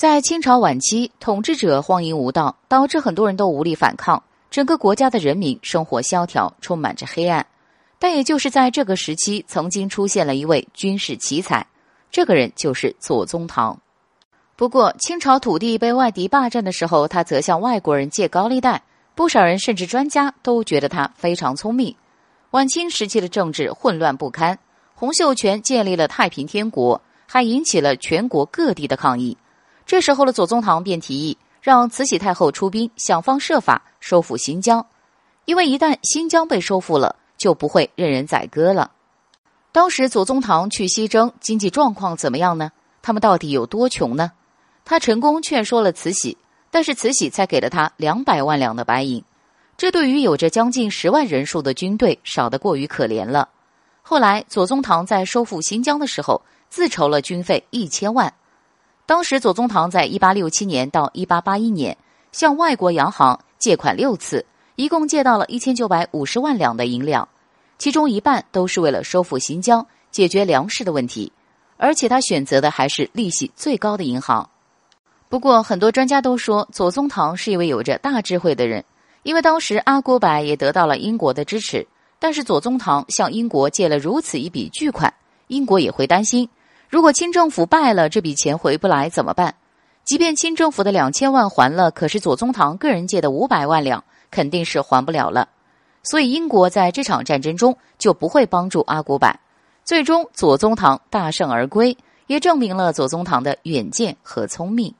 [0.00, 7.46] 在清朝晚期，统治者荒淫无道，导致很多人都无力反抗，整个国家的人民生活萧条，充满着黑暗。
[7.98, 11.66] 但也就是在这个时期，曾经出现了一位军事奇才，
[12.10, 13.78] 这个人就是左宗棠。
[14.56, 18.82] 不过，清朝土地被外敌霸占的时候，他则向外国人借高利贷，
[19.14, 21.94] 不少人甚至专家都觉得他非常聪明。
[22.52, 24.58] 晚清时期的政治混乱不堪，
[24.94, 29.36] 洪秀全建立了太平天国，还引起了全国各地的抗议。
[29.90, 34.86] 这时候的左宗棠便提议让慈禧太后出兵，想方设法收复新疆，
[35.46, 38.92] 因为一旦新疆被收复了，就不会任人宰割了。
[39.72, 42.70] 当时左宗棠去西征，经济状况怎么样呢？
[43.02, 44.30] 他们到底有多穷呢？
[44.84, 46.38] 他成功劝说了慈禧，
[46.70, 49.24] 但是慈禧才给了他两百万两的白银，
[49.76, 53.48] 这对于有着将近十万人数的军队少得过于可怜了。
[54.02, 58.32] 后来左宗棠在收复新疆的时候，自筹了军费一千万。
[59.10, 61.96] 当时左宗棠在一八六七年到一八八一年
[62.30, 67.28] 向外国洋行借款六次，一共借到了一千九百五十万两的银两，
[67.76, 71.32] 其中一半都是为了收复新疆、解决粮食的问题，
[71.76, 74.48] 而且他选择的还是利息最高的银行。
[75.28, 78.84] 不过，很多专家都说左宗棠是一位有着大智慧的人，
[79.24, 81.84] 因为当时阿古柏也得到了英国的支持，
[82.20, 85.12] 但是左宗棠向英国借了如此一笔巨款，
[85.48, 86.48] 英国也会担心。
[86.90, 89.54] 如果清政府败了，这笔钱回不来怎么办？
[90.04, 95.48] 即便清政府的两千万还了，可是左宗棠个人借的五百万两肯定是还不了了。
[96.02, 99.32] 所以英国在这场战争中就不会帮助阿古柏。
[99.84, 104.92] 最终左宗棠大胜而归，也证明了左宗棠的远见和聪明。